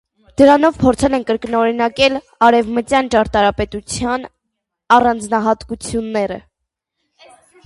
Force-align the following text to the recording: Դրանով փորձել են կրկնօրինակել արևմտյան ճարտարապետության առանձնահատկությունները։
Դրանով 0.41 0.77
փորձել 0.83 1.15
են 1.17 1.25
կրկնօրինակել 1.27 2.15
արևմտյան 2.47 3.11
ճարտարապետության 3.17 4.27
առանձնահատկությունները։ 4.97 6.41